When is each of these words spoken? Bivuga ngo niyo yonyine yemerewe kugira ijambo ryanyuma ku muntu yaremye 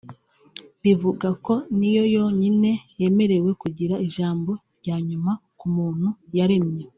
Bivuga 0.83 1.27
ngo 1.37 1.55
niyo 1.77 2.03
yonyine 2.15 2.71
yemerewe 2.99 3.49
kugira 3.61 3.95
ijambo 4.07 4.51
ryanyuma 4.79 5.31
ku 5.59 5.65
muntu 5.75 6.07
yaremye 6.37 6.85